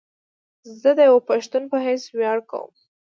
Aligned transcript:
زه 0.81 0.89
ديوه 0.97 1.19
پښتون 1.29 1.63
په 1.71 1.77
حيث 1.85 2.03
وياړ 2.17 2.37
کوم 2.51 2.71